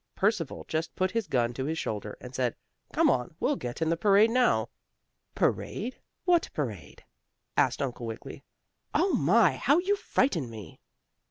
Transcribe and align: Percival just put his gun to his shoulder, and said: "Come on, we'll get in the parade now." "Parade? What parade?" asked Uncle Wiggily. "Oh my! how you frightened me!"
Percival 0.15 0.65
just 0.67 0.95
put 0.95 1.11
his 1.11 1.27
gun 1.27 1.53
to 1.53 1.65
his 1.65 1.77
shoulder, 1.77 2.17
and 2.19 2.33
said: 2.33 2.55
"Come 2.91 3.07
on, 3.07 3.35
we'll 3.39 3.55
get 3.55 3.83
in 3.83 3.89
the 3.91 3.95
parade 3.95 4.31
now." 4.31 4.69
"Parade? 5.35 5.95
What 6.25 6.49
parade?" 6.55 7.05
asked 7.55 7.83
Uncle 7.83 8.07
Wiggily. 8.07 8.43
"Oh 8.95 9.13
my! 9.13 9.57
how 9.57 9.77
you 9.77 9.95
frightened 9.95 10.49
me!" 10.49 10.79